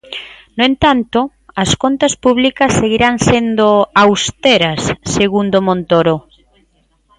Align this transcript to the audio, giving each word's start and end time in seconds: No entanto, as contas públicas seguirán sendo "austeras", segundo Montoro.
No 0.57 0.63
entanto, 0.71 1.19
as 1.63 1.71
contas 1.83 2.13
públicas 2.25 2.71
seguirán 2.79 3.15
sendo 3.27 3.65
"austeras", 4.05 4.81
segundo 5.15 5.57
Montoro. 5.67 6.15